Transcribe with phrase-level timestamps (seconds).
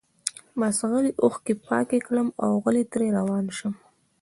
[0.59, 3.73] بس غلي اوښکي پاکي کړم اوغلی ترې روان شم